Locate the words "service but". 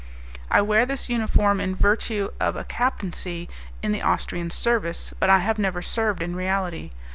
4.49-5.29